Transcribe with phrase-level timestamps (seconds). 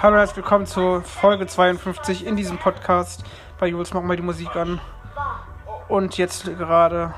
[0.00, 3.24] Hallo herzlich willkommen zur Folge 52 in diesem Podcast.
[3.58, 4.80] Bei Jules machen wir die Musik an.
[5.88, 7.14] Und jetzt gerade.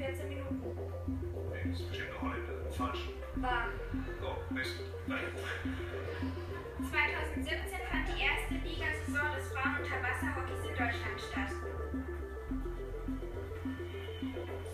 [0.00, 0.62] 14 Minuten.
[1.52, 2.72] Nee, das ist bestimmt eine Holländerin.
[2.72, 3.08] Falsch.
[3.36, 3.66] Wahr.
[4.20, 4.84] So, nächste.
[5.06, 5.20] Nein.
[6.80, 11.52] 2017 fand die erste Ligasaison des Frauen-Unterwasserhockeys in Deutschland statt.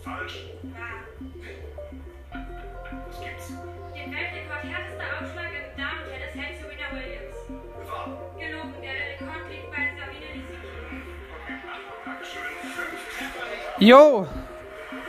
[0.01, 0.37] Falsch.
[0.71, 1.03] Wahr.
[3.07, 3.47] Das gibt's.
[3.51, 7.35] Den Weltrekord härtester Aufschlag im Damen-Tennis hält Serena Williams.
[7.83, 8.31] Wahr.
[8.39, 10.71] Gelogen, der Rekord liegt bei Sabine Lisicki.
[11.35, 12.31] Okay,
[13.11, 13.89] Treffer nicht.
[13.89, 14.27] Jo!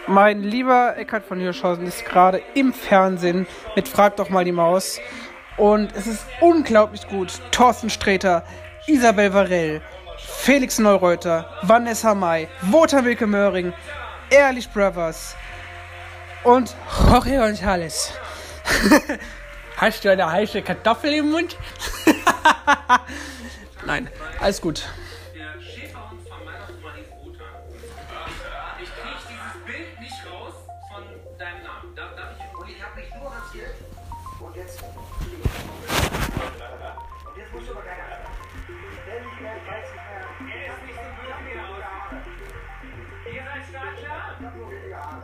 [0.09, 4.99] Mein lieber Eckhard von Hirschhausen ist gerade im Fernsehen mit Frag doch mal die Maus.
[5.59, 7.31] Und es ist unglaublich gut.
[7.51, 8.43] Thorsten Sträter,
[8.87, 9.83] Isabel Varell,
[10.17, 13.75] Felix Neureuter, Vanessa May, Wotan Wilke Möhring,
[14.31, 15.37] Ehrlich Brothers
[16.43, 16.75] und
[17.11, 18.13] Jorge González.
[19.77, 21.59] Hast du eine heiße Kartoffel im Mund?
[23.87, 24.09] Nein,
[24.41, 24.89] alles gut.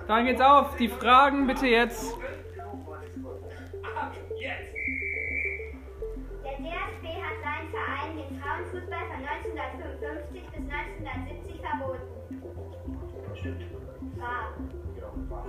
[0.07, 0.77] Dann geht's auf.
[0.77, 2.15] Die Fragen bitte jetzt.
[6.45, 12.09] Der DFB hat seinen Verein den Frauenfußball von 1955 bis 1970 verboten.
[13.35, 13.63] Stimmt.
[14.19, 14.53] Wahr.
[14.95, 15.45] Genau, war.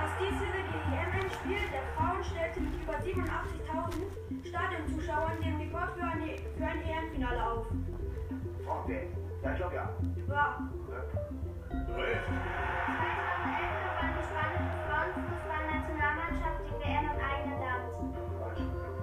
[0.00, 6.36] Das diesjährige EM-Spiel der Frauen stellte mit über 87.000 Stadionzuschauern den Rekord für ein, E-
[6.56, 7.66] für ein EM-Finale auf.
[8.84, 9.08] Okay.
[9.42, 9.88] Ja, ich glaube ja.
[10.26, 10.68] Wahr.
[10.88, 11.49] Riff.
[11.94, 12.22] 2011
[13.82, 17.86] gewann die spanische Frauenfußballnationalmannschaft die WM im eigenen Land.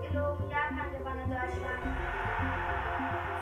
[0.02, 1.84] Gelogen, Japan gewann in Deutschland.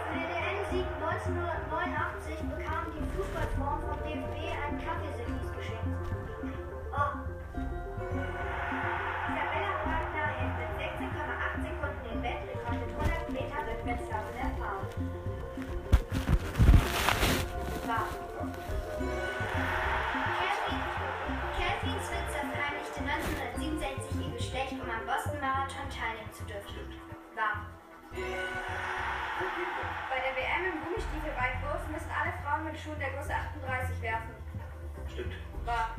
[0.02, 5.94] Für den EM-Sieg 1989 bekamen die Fußballfrauen vom DFB einen Kaffeeservice geschenkt.
[6.96, 7.35] Oh.
[26.36, 26.76] Zu dürfen.
[27.36, 27.64] Wahr.
[30.12, 34.36] Bei der WM im Gummistiefelweitwurf müssen alle Frauen mit Schuhen der Größe 38 werfen.
[35.08, 35.34] Stimmt.
[35.64, 35.96] Wahr.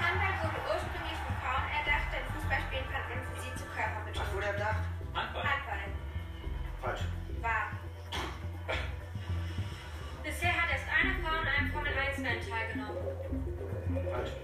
[0.00, 4.34] Handball wurde ursprünglich für Frauen erdacht, denn Fußballspielen fand man für sie zu Was körperbetont.
[4.34, 4.82] wurde erdacht?
[5.14, 5.44] Handball.
[5.46, 5.86] Handball.
[6.82, 7.04] Falsch.
[7.40, 7.70] Wahr.
[10.24, 12.98] Bisher hat erst eine Frau an einem Formel-1-Rennen teilgenommen.
[14.10, 14.34] Falsch.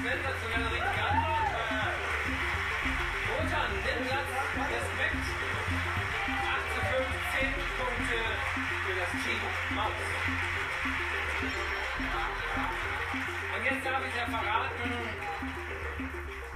[0.00, 0.06] Und
[13.66, 14.90] jetzt darf ich ja verraten,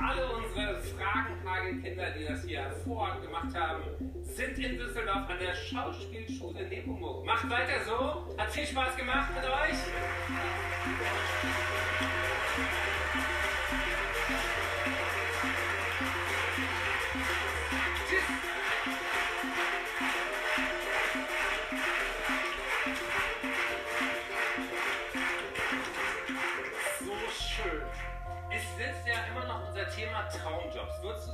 [0.00, 3.82] alle unsere Fragenhagelkinder, die das hier hervorragend gemacht haben,
[4.22, 7.26] sind in Düsseldorf an der Schauspielschule Nepomuk.
[7.26, 8.34] Macht weiter so.
[8.38, 9.78] Hat viel Spaß gemacht mit euch.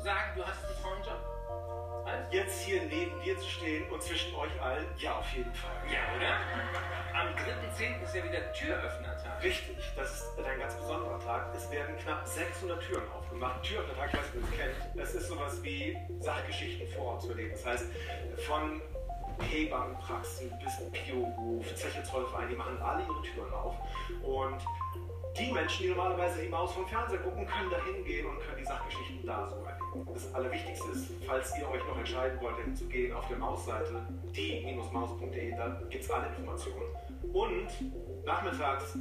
[0.02, 2.06] Sagen, du hast einen Traumjob?
[2.06, 2.32] Alf?
[2.32, 5.70] jetzt hier neben dir zu stehen und zwischen euch allen, ja, auf jeden Fall.
[5.90, 6.36] Ja, oder?
[7.20, 8.02] Am 3.10.
[8.02, 9.42] ist ja wieder Türöffnertag.
[9.42, 11.54] Richtig, das ist ein ganz besonderer Tag.
[11.54, 13.62] Es werden knapp 600 Türen aufgemacht.
[13.62, 15.02] Türöffnertag, ich weiß nicht, ob ihr es kennt.
[15.02, 17.50] Es ist sowas wie Sachgeschichten vor Ort zu erleben.
[17.52, 17.86] Das heißt,
[18.46, 18.80] von
[19.40, 23.74] Hebammenpraxen bis Bioruf, Zeche Zollverein, die machen alle ihre Türen auf.
[24.22, 24.60] Und
[25.38, 28.64] die Menschen, die normalerweise die Maus vom Fernseher gucken, können da hingehen und können die
[28.64, 29.79] Sachgeschichten da so erleben.
[30.12, 34.06] Das Allerwichtigste ist, falls ihr euch noch entscheiden wollt, dahin zu gehen, auf der Mausseite
[34.34, 36.86] die-maus.de, da gibt es alle Informationen.
[37.32, 37.68] Und
[38.24, 38.98] Nachmittags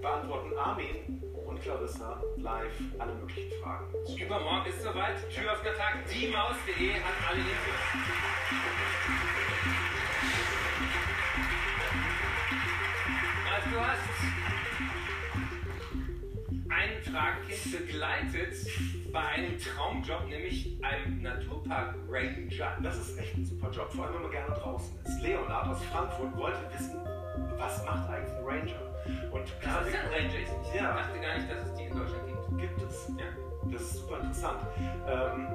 [0.00, 3.86] beantworten Armin und Clarissa live alle möglichen Fragen.
[4.18, 5.16] Übermorgen ist soweit.
[5.30, 7.80] Türöffnertag, diemaus.de hat alle Infos.
[13.54, 14.02] Also du hast
[16.70, 18.54] ein Fragenkind begleitet
[19.12, 22.78] bei einem Traumjob, nämlich einem Naturpark-Ranger.
[22.82, 25.20] Das ist echt ein super Job, vor allem wenn man gerne draußen ist.
[25.22, 26.96] Leonard aus Frankfurt wollte wissen,
[27.58, 29.32] was macht eigentlich ein Ranger?
[29.32, 30.38] Und Das ist ja ein Ranger.
[30.38, 30.94] Ich Ja.
[30.94, 32.58] dachte gar nicht, dass es die in Deutschland gibt.
[32.58, 33.08] gibt es.
[33.18, 33.24] Ja.
[33.70, 34.60] Das ist super interessant.
[35.08, 35.48] Ähm,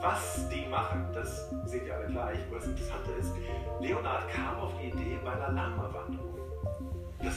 [0.00, 2.38] was die machen, das seht ihr alle gleich.
[2.48, 3.32] Aber das Interessante ist,
[3.80, 6.38] Leonard kam auf die Idee bei einer Lama-Wanderung.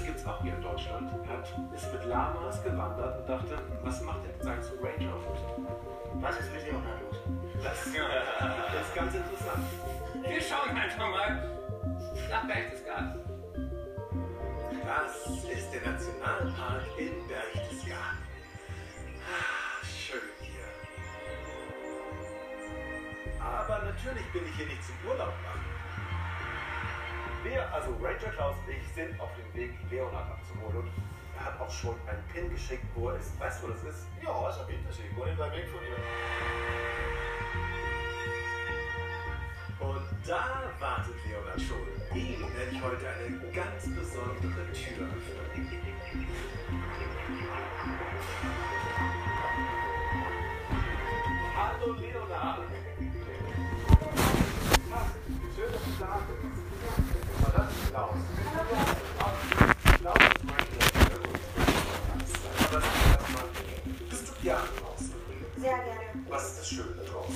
[0.02, 1.12] Das gibt es auch hier in Deutschland.
[1.14, 5.22] Er hat, ist mit Lamas gewandert und dachte, was macht der sein so Ranger auf
[5.56, 5.68] dem
[6.20, 7.18] Was ist mit Leonard los?
[7.62, 9.64] das, das ist ganz interessant.
[10.28, 11.52] Wir schauen einfach mal
[12.32, 13.22] nach Berchtesgaden.
[14.88, 18.18] Das ist der Nationalpark in Berchtesgaden.
[19.22, 20.66] Ah, schön hier.
[23.40, 25.61] Aber natürlich bin ich hier nicht zum Urlaub machen.
[27.44, 30.88] Wir, also Ranger Klaus und ich, sind auf dem Weg, Leonard abzuholen.
[31.40, 33.40] Er hat auch schon einen Pin geschickt, wo er ist.
[33.40, 34.06] Weißt du, wo das ist?
[34.24, 35.10] Ja, ist am Hintersee.
[35.18, 35.98] Gar nicht weit weg von hier.
[39.88, 41.82] Und da wartet Leonard schon.
[42.16, 45.68] Ihm werde ich heute eine ganz besondere Tür öffnen.
[51.56, 52.60] Hallo Leonard.
[55.56, 56.41] Schön, dass du da bist.
[66.30, 67.36] Was ist das Schöne da draußen?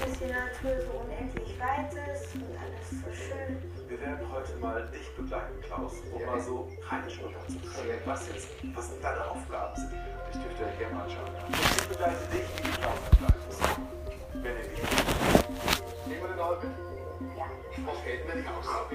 [0.00, 3.62] Dass die Natur so unendlich weit ist und alles so schön.
[3.88, 7.98] Wir werden heute mal dich begleiten, Klaus, um mal so reinschnuppern zu können.
[8.06, 9.92] Was jetzt, was deine Aufgaben sind.
[10.32, 11.30] Ich dürfte euch gerne mal anschauen.
[11.46, 13.60] Und ich begleite dich, wie Klaus begleitest.
[14.34, 16.08] Wenn ihr nicht.
[16.08, 16.93] Nehmen wir den All mit?
[17.86, 18.88] Okay, dann werde ich auch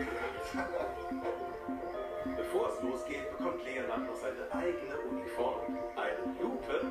[2.38, 6.82] Bevor es losgeht, bekommt Leonard noch seine eigene Uniform, eine Lupe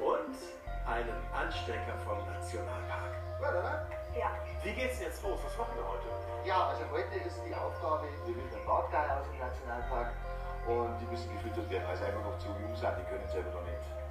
[0.00, 0.36] und
[0.86, 3.14] einen Anstecker vom Nationalpark.
[4.18, 4.32] Ja.
[4.62, 5.38] Wie geht's jetzt los?
[5.44, 6.08] Was machen wir heute?
[6.44, 10.12] Ja, also heute ist die Aufgabe, wir will ein Bartgeier aus dem Nationalpark
[10.66, 13.50] und die müssen gefüttert werden, weil sie einfach noch zu jung sind, die können selber
[13.50, 14.07] noch nicht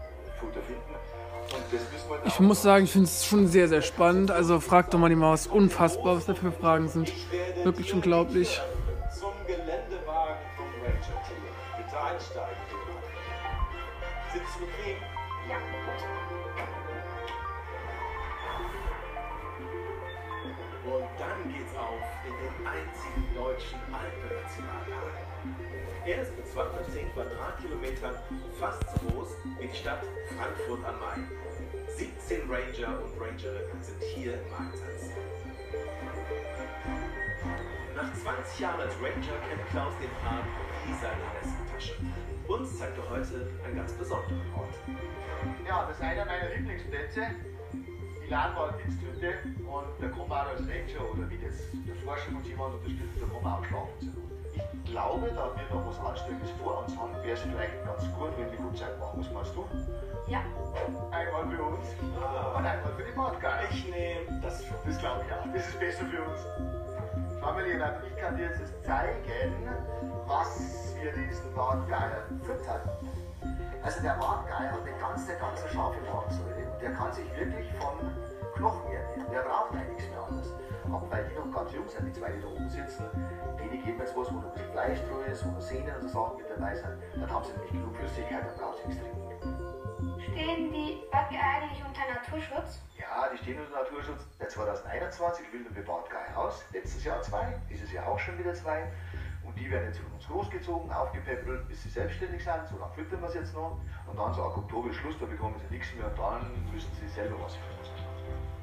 [2.26, 4.32] Ich muss sagen, ich finde es schon sehr, sehr spannend.
[4.32, 5.48] Also fragt doch mal die Maus.
[5.48, 7.12] Unfassbar, was da für Fragen sind.
[7.64, 8.62] Wirklich unglaublich.
[9.18, 11.38] Zum Geländewagen vom Ranger Tour.
[11.78, 12.58] Bitte einsteigen.
[14.34, 14.98] Sitzt du bequem?
[15.50, 15.58] Ja.
[20.86, 24.47] Und dann geht's auf in den einzigen deutschen Alpennationalpark.
[26.08, 28.16] Er ist mit 210 Quadratkilometern
[28.58, 29.28] fast so groß
[29.60, 30.04] wie die Stadt
[30.38, 31.28] Frankfurt am Main.
[31.98, 35.12] 17 Ranger und Rangerinnen sind hier im Einsatz.
[37.94, 40.46] Nach 20 Jahren als Ranger kennt Klaus den Park
[40.86, 41.96] wie seine Westentasche.
[42.48, 44.76] Uns zeigt er heute einen ganz besonderen Ort.
[45.68, 47.36] Ja, das ist einer meiner Lieblingsplätze.
[47.74, 52.44] Die Lahnwald-Diensthütte und da kann man auch als Ranger oder wie das der Forscher von
[52.46, 54.27] jemand unterstützt, da kann man auch schlafen zu.
[54.74, 58.32] Ich glaube, da wir noch was Anständiges vor uns haben, wäre es vielleicht ganz gut,
[58.38, 59.20] wenn wir gut Zeit machen.
[59.20, 59.66] Was meinst du?
[60.28, 60.40] Ja.
[61.12, 63.70] Einmal für uns und einmal für die Badgeier.
[63.70, 65.54] Ich nehme das für Das glaube ich auch.
[65.54, 66.40] Das ist besser für uns.
[67.40, 69.68] Schau mal, Leonard, ich kann dir jetzt zeigen,
[70.26, 72.82] was wir diesen Bartgeier füttern.
[73.84, 77.94] Also der Bartgeier hat eine ganz, eine ganz scharfe und der kann sich wirklich von
[78.56, 79.32] Knochen ernähren.
[79.32, 80.54] Der braucht eigentlich nichts mehr anderes.
[80.94, 83.06] Aber weil die noch ganz jung sind, die zwei, die da oben sitzen,
[83.60, 85.96] denen geben wir jetzt was, wo noch ein bisschen Fleisch drin ist, wo noch Sehnen
[85.96, 88.88] und so Sachen mit dabei sind, dann haben sie nämlich genug Flüssigkeit und brauchen sie
[88.88, 89.28] nichts trinken.
[90.22, 92.80] Stehen die Böcke eigentlich unter Naturschutz?
[92.98, 94.28] Ja, die stehen unter Naturschutz.
[94.40, 96.64] Der 2021 wildern wir Bartgeier aus.
[96.72, 98.92] Letztes Jahr zwei, dieses Jahr auch schon wieder zwei.
[99.44, 102.68] Und die werden jetzt von uns großgezogen, aufgepäppelt, bis sie selbstständig sind.
[102.70, 103.80] So lange füttern wir sie jetzt noch.
[104.06, 106.08] Und dann so ab Oktober Schluss, da bekommen sie nichts mehr.
[106.08, 107.97] Und dann müssen sie selber was für uns machen.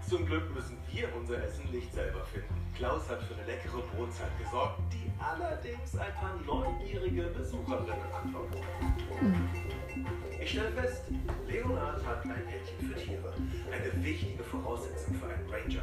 [0.08, 2.54] Zum Glück müssen wir unser Essen nicht selber finden.
[2.76, 8.58] Klaus hat für eine leckere Brotzeit gesorgt, die allerdings ein paar neugierige Besucherinnen anlockt.
[10.40, 11.04] Ich stelle fest,
[11.48, 13.32] Leonard hat ein Händchen für Tiere.
[13.72, 15.82] Eine wichtige Voraussetzung für einen Ranger.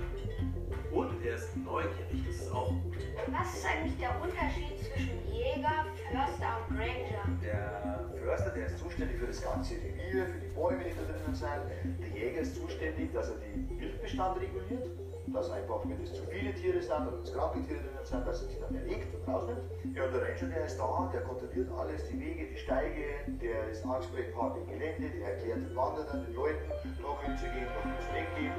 [0.94, 2.98] Und er ist neugierig, das ist auch gut.
[3.28, 7.24] Was ist eigentlich der Unterschied zwischen Jäger, Förster und Ranger?
[7.42, 11.36] Der Förster, der ist zuständig für das ganze Revier, für die Bäume, die da drinnen
[11.36, 12.00] sind.
[12.02, 15.11] Der Jäger ist zuständig, dass er den Wildbestand reguliert.
[15.34, 18.44] Dass einfach, wenn es zu viele Tiere sind und es kranke Tiere drinnen sind, dass
[18.44, 19.62] er sich dann erlegt und rausnimmt.
[19.96, 23.70] Ja, und der Ranger, der ist da, der kontrolliert alles, die Wege, die Steige, der
[23.70, 26.70] ist Ansprechpartner im Gelände, der erklärt den Wanderern, den Leuten,
[27.02, 28.54] noch hinzugehen, noch ins weggehen.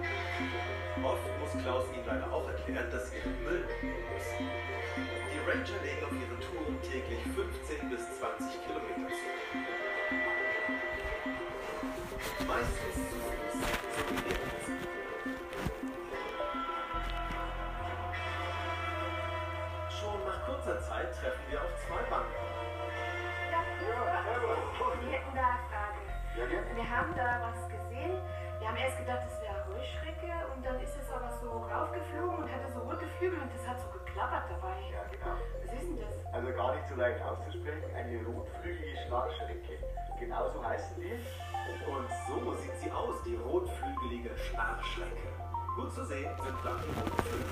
[1.03, 4.47] Oft muss Klaus ihnen leider auch erklären, dass den Müll mitnehmen müssen.
[5.33, 9.83] Die Ranger legen auf ihren Touren täglich 15 bis 20 Kilometer zurück.
[12.47, 13.42] Meistens zu
[27.03, 28.15] haben da was gesehen.
[28.61, 32.47] Wir haben erst gedacht, es wäre Heuschrecke und dann ist es aber so raufgeflogen und
[32.47, 34.79] hatte so rote Flügel und das hat so geklappert dabei.
[34.87, 35.35] Ja, genau.
[35.35, 36.15] Was ist denn das?
[36.33, 39.83] Also gar nicht so leicht auszusprechen, eine rotflügige Schlagschrecke.
[40.21, 41.19] Genauso heißen die.
[41.91, 45.27] Und so sieht sie aus, die rotflügelige Schnarchschrecke.
[45.75, 47.51] Gut zu sehen sind da die Rotflügel.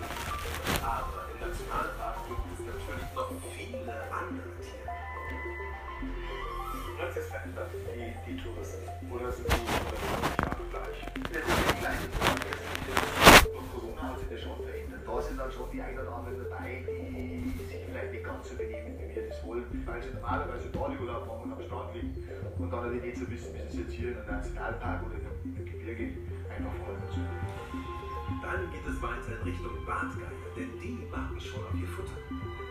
[0.79, 4.80] Aber im Nationalpark gibt es natürlich noch viele andere Tiere.
[7.01, 8.85] Hat sich verändert, die, die Touristen?
[9.09, 11.01] Oder sind die sind die alle gleich?
[11.33, 12.13] Das ist ein kleines
[13.41, 15.01] Durch Corona hat sich das schon verändert.
[15.07, 18.55] Da sind dann schon die ein oder anderen dabei, die sich vielleicht nicht ganz so
[18.55, 22.13] benehmen, wie wir das wollen, weil sie normalerweise Badeurlaub machen und am Strand liegen
[22.59, 25.17] und dann halt nicht so wissen, wie sie es jetzt hier in einem Nationalpark oder
[25.17, 26.05] in einem Gebirge
[26.53, 27.21] einfach fallen dazu.
[28.45, 32.70] Dann geht es weiter in Richtung Bartgeier, denn die warten schon auf ihr Futter.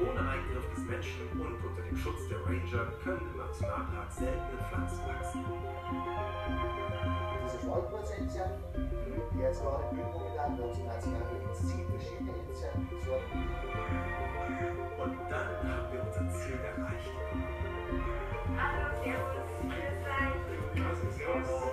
[0.00, 5.02] Ohne Eingriff des Menschen und unter dem Schutz der Ranger können im Nationalpark seltene Pflanzen
[5.08, 5.44] wachsen.
[7.44, 8.50] Diese Schmalwurzelenzian,
[9.34, 13.38] die jetzt gerade in Übung wird, zum Nationalpark zehn verschiedene Enzian-Sorten.
[14.98, 17.12] Und dann haben wir unser Ziel erreicht.
[18.56, 19.48] Hallo, Servus,
[21.18, 21.68] grüß euch.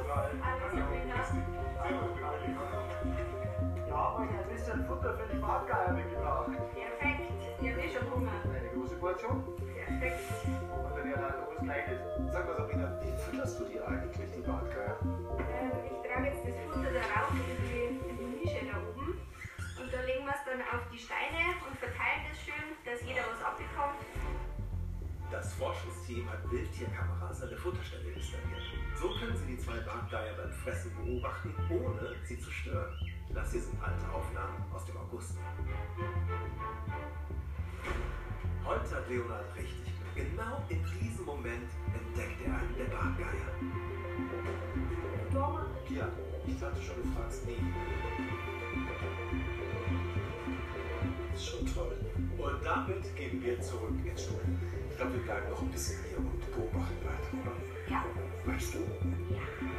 [1.79, 2.65] Hallo, Sabrina.
[3.87, 6.49] Ja, mein ein bisschen Futter für die Bartgeier mitgebracht.
[7.65, 8.31] Schon Hunger.
[8.45, 10.21] Eine große Portion Perfekt.
[10.45, 11.99] und dann ja leider noch was Kleines.
[12.31, 14.97] Sag mal, Sabrina, wie fütterst du die eigentlich, die Bartgeier?
[15.01, 19.17] Ähm, ich trage jetzt das Futter da rauf in die, in die Nische da oben.
[19.17, 23.25] Und da legen wir es dann auf die Steine und verteilen das schön, dass jeder
[23.33, 23.97] was abbekommt.
[25.31, 28.61] Das Forschungsteam hat Wildtierkameras an der Futterstelle installiert.
[28.93, 32.93] So können sie die zwei Bartgeier beim Fressen beobachten, ohne sie zu stören.
[33.33, 35.33] Das hier sind alte Aufnahmen aus dem August.
[38.65, 39.93] Heute hat Leonard richtig.
[40.15, 43.51] Genau in diesem Moment entdeckt er einen der Bartgeier.
[45.31, 46.07] Thomas, Ja,
[46.47, 47.57] ich dachte schon, du fragst nie.
[51.33, 51.97] Ist schon toll.
[52.37, 54.41] Und damit gehen wir zurück ins Stuhl.
[54.89, 57.91] Ich glaube, wir bleiben noch ein bisschen hier und beobachten weiter, oder?
[57.91, 58.05] Ja.
[58.45, 58.79] Weißt du?
[58.79, 59.74] Oh,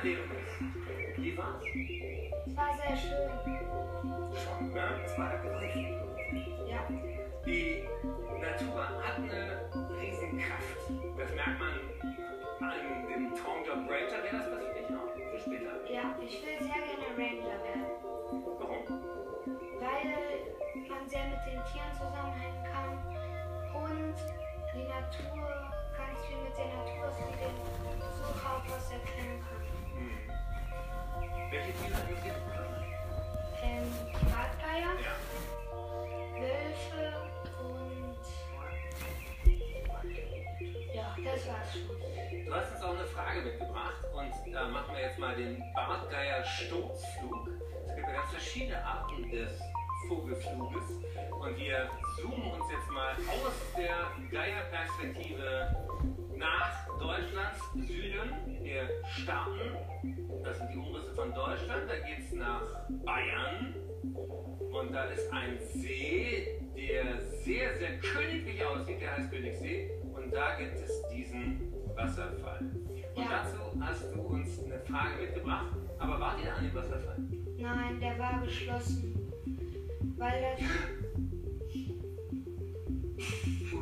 [0.00, 1.16] Naturerlebnis.
[1.16, 1.62] Wie war's?
[2.46, 3.28] Es war sehr schön.
[4.32, 5.00] Schon, ne?
[5.02, 5.98] Das war ergreifend.
[6.66, 6.88] Ja.
[7.44, 7.84] Die
[8.40, 9.68] Natur hat eine
[10.00, 10.88] Riesenkraft.
[11.18, 14.22] Das merkt man an dem Traumjob Ranger.
[14.22, 15.12] Wäre das was für dich noch?
[15.12, 15.92] Für später?
[15.92, 17.84] Ja, ich will sehr gerne Ranger werden,
[18.58, 18.82] Warum?
[19.80, 22.96] weil man sehr mit den Tieren zusammenhängen kann
[23.74, 24.14] und
[24.72, 25.50] die Natur,
[25.96, 27.90] ganz viel mit der Natur von
[28.50, 29.49] auch was erkennen kann.
[31.50, 32.84] Welche Tiere dich besonders?
[33.62, 33.92] Ähm,
[34.30, 35.14] Bartgeier, Ja.
[36.38, 37.04] Wölfe
[37.60, 38.16] und
[40.94, 42.44] ja, das war's schon.
[42.46, 46.44] Du hast uns auch eine Frage mitgebracht und da machen wir jetzt mal den Bartgeier
[46.44, 47.48] Sturzflug.
[47.88, 49.60] Es gibt ja ganz verschiedene Arten des
[50.08, 50.84] Vogelfluges
[51.40, 55.74] und wir zoomen uns jetzt mal aus der Geierperspektive
[56.36, 58.62] nach Deutschlands Süden.
[58.62, 58.88] Wir
[59.22, 59.76] starten,
[60.44, 62.62] das sind die Umrisse von Deutschland, da geht es nach
[63.04, 63.74] Bayern
[64.72, 70.56] und da ist ein See, der sehr, sehr königlich aussieht, der heißt Königssee und da
[70.58, 72.60] gibt es diesen Wasserfall.
[73.14, 73.42] Und Ja.
[73.44, 75.66] dazu hast du uns eine Frage mitgebracht,
[75.98, 77.16] aber wart ihr an dem Wasserfall?
[77.58, 79.29] Nein, der war geschlossen.
[80.20, 80.60] Weil das,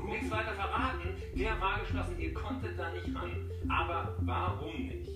[0.07, 3.51] Nichts weiter verraten, der war geschlossen, ihr konntet da nicht ran.
[3.69, 5.11] Aber warum nicht?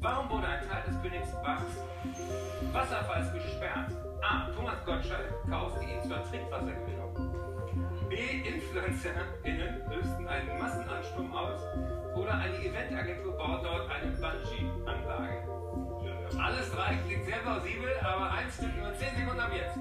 [0.00, 1.82] Warum wurde ein Teil des Königsbachs
[2.72, 3.90] Wasserfalls gesperrt?
[4.22, 4.50] A.
[4.52, 7.12] Thomas Gottschalk kaufte ihn zur Trinkwassergewinnung.
[8.08, 8.14] B.
[8.48, 11.60] InfluencerInnen lösten einen Massenansturm aus.
[12.14, 15.42] Oder eine Eventagentur baut dort eine Bungee-Anlage.
[16.40, 19.76] Alles drei klingt sehr plausibel, aber eins stimmt nur 10 Sekunden ab jetzt.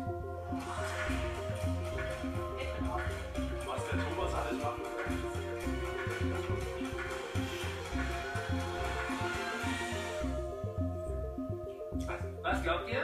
[12.41, 13.03] Was glaubt ihr?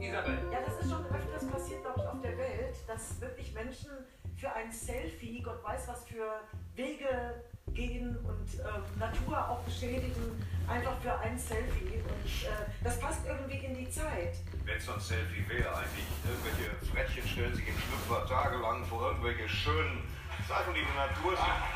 [0.00, 0.38] Isabel.
[0.52, 3.90] Ja, das ist schon öfters passiert, glaube ich, auf der Welt, dass wirklich Menschen
[4.36, 6.40] für ein Selfie, Gott weiß was für
[6.74, 7.44] Wege
[7.74, 11.98] gehen und ähm, Natur auch beschädigen, einfach für ein Selfie.
[11.98, 14.36] Und äh, das passt irgendwie in die Zeit.
[14.64, 19.10] Wenn es so ein Selfie wäre, eigentlich irgendwelche Frettchen stellen sich im Schlüpfer tagelang vor
[19.10, 20.02] irgendwelche schönen
[20.48, 21.74] Sachen, die in der Natur sind.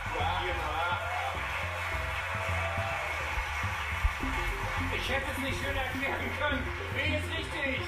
[4.94, 6.62] Ich hätte es nicht schön erklären können.
[6.94, 7.80] Wie ist richtig?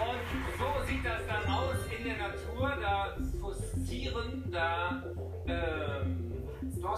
[0.00, 2.76] Und so sieht das dann aus in der Natur.
[2.80, 3.16] Da
[4.50, 5.02] da
[5.46, 6.30] ähm,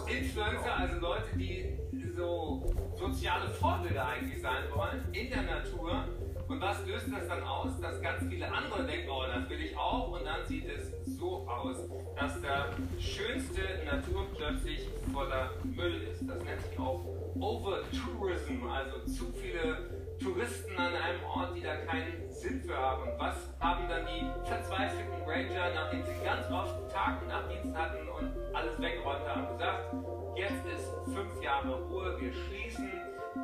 [0.09, 1.79] Influencer, also Leute, die
[2.17, 6.05] so soziale Vorbilder eigentlich sein wollen in der Natur.
[6.49, 7.81] Und was löst das dann aus?
[7.81, 10.13] Dass ganz viele andere denken, oh, das will ich auch.
[10.13, 11.77] Und dann sieht es so aus,
[12.19, 16.29] dass der schönste Natur plötzlich voller Müll ist.
[16.29, 17.05] Das nennt sich auch
[17.37, 23.03] Overtourism, also zu viele Touristen an einem Ort, die da keinen Sinn für haben.
[23.03, 28.09] Und was haben dann die verzweifelten Ranger, nachdem sie ganz oft Tag und Nachtdienst hatten
[28.09, 29.95] und alles weggeräumt haben, gesagt,
[30.37, 32.93] jetzt ist fünf Jahre Ruhe, wir schließen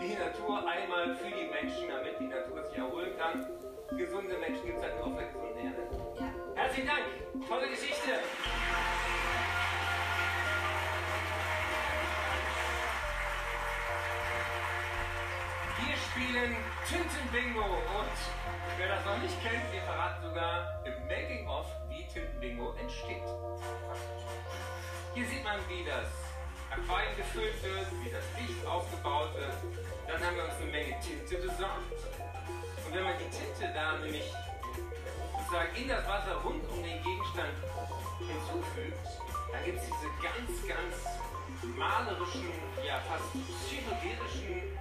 [0.00, 3.46] die Natur einmal für die Menschen, damit die Natur sich erholen kann.
[3.96, 5.82] Gesunde Menschen gibt es halt nur auf der gesunden Erde.
[6.54, 8.12] Herzlichen Dank, tolle Geschichte.
[16.28, 16.56] Spielen
[16.86, 18.18] Tintenbingo und
[18.76, 23.24] wer das noch nicht kennt, wir verraten sogar im Making-of, wie Tintenbingo entsteht.
[25.14, 26.12] Hier sieht man, wie das
[26.70, 29.56] Aquarium gefüllt wird, wie das Licht aufgebaut wird.
[30.06, 31.96] Dann haben wir uns eine Menge Tinte besorgt.
[32.84, 34.28] Und wenn man die Tinte da nämlich
[35.32, 37.56] sozusagen in das Wasser rund um den Gegenstand
[38.20, 39.00] hinzufügt,
[39.50, 40.94] dann gibt es diese ganz, ganz
[41.74, 42.52] malerischen,
[42.84, 44.76] ja fast psychedelischen.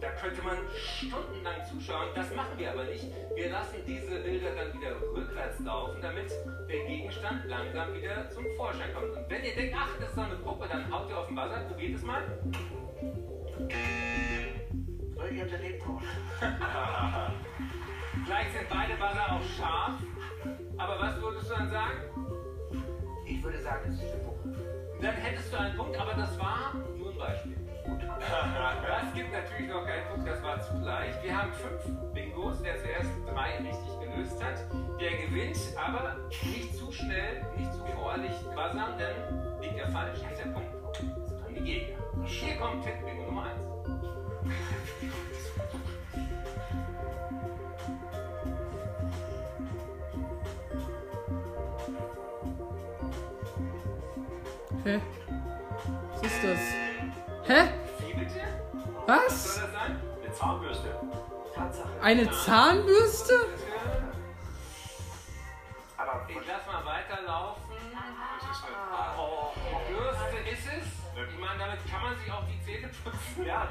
[0.00, 2.08] Da könnte man stundenlang zuschauen.
[2.14, 3.06] Das machen wir aber nicht.
[3.34, 6.30] Wir lassen diese Bilder dann wieder rückwärts laufen, damit
[6.68, 9.16] der Gegenstand langsam wieder zum Vorschein kommt.
[9.16, 11.36] Und wenn ihr denkt, ach, das ist doch eine Puppe, dann haut ihr auf den
[11.36, 12.22] Buzzer, probiert es mal.
[15.16, 16.02] Völlig daneben kommen.
[18.26, 19.94] Gleich sind beide Buzzer auch scharf.
[20.76, 21.98] Aber was würdest du dann sagen?
[23.26, 24.29] Ich würde sagen, es ist eine Puppe.
[25.00, 27.56] Dann hättest du einen Punkt, aber das war nur ein Beispiel.
[27.88, 31.22] Das gibt natürlich noch keinen Punkt, das war zu leicht.
[31.22, 34.66] Wir haben fünf Bingos, wer zuerst drei richtig gelöst hat,
[35.00, 40.44] der gewinnt, aber nicht zu schnell, nicht zu voreilig buzzern, denn liegt er falsch, ist
[40.44, 40.68] der Punkt
[41.46, 41.98] an die Gegner.
[42.24, 43.79] Hier kommt Tipp Bingo Nummer 1.
[54.90, 55.00] Hä?
[56.12, 56.58] Was ist das?
[57.46, 57.68] Hä?
[58.18, 58.40] Bitte?
[59.06, 59.54] Was?
[59.54, 60.00] Soll das sein?
[60.24, 61.00] Eine Zahnbürste.
[61.54, 61.88] Tatsache.
[62.02, 63.34] Eine Zahnbürste?
[65.96, 67.62] Aber Ich lass mal weiterlaufen.
[67.72, 69.52] Ist eine Oh,
[69.88, 70.86] Bürste ist es.
[71.32, 73.46] Ich meine, damit kann man sich auch die Zähne putzen.
[73.46, 73.68] Ja.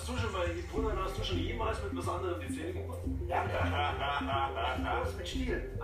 [0.00, 3.02] Hast du schon mal, Bruder, hast du schon jemals mit was anderem die Zähne geputzt?
[3.28, 3.44] Ja,
[5.04, 5.78] los mit Stiel.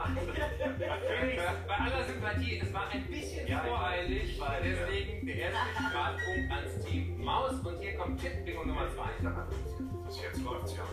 [1.21, 6.51] Felix, bei aller Sympathie, es war ein bisschen Ja, voreilig, weiß, deswegen der erste Strafpunkt
[6.51, 9.03] ans Team Maus und hier kommt Tipp-Bingo Nummer 2.
[10.07, 10.85] Bis jetzt läuft's ja.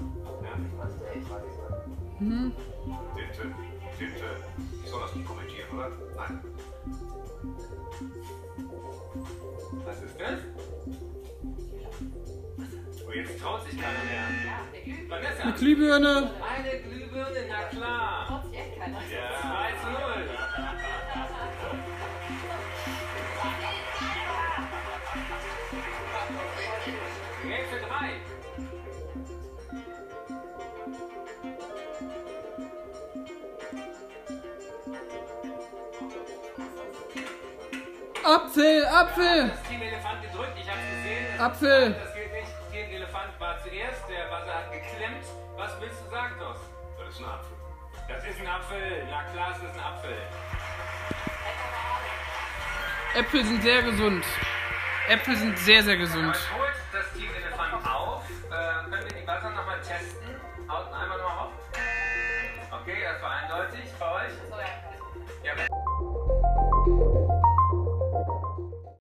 [2.20, 2.52] Hm?
[3.16, 3.56] Tinte,
[3.98, 4.26] Tinte.
[4.84, 5.92] Ich soll das nicht kommentieren, oder?
[6.18, 6.42] Nein.
[9.86, 11.13] Was ist das?
[13.14, 15.08] Jetzt traut sich keiner mehr.
[15.08, 16.32] Vanessa, Eine Glühbirne.
[16.42, 18.26] eine Glühbirne, na klar.
[18.28, 18.98] Traut sich echt keiner.
[19.00, 19.06] 2
[19.82, 20.30] zu 0.
[27.44, 28.20] Rätsel 3.
[38.26, 39.50] Apfel, Apfel.
[39.50, 41.40] Das Team Elefant gedrückt, ich hab's gesehen.
[41.40, 42.13] Apfel.
[48.24, 49.04] Das ist ein Apfel.
[49.10, 50.18] Na klar, es ist ein Apfel.
[53.16, 54.24] Äpfel sind sehr gesund.
[55.10, 56.36] Äpfel sind sehr, sehr gesund.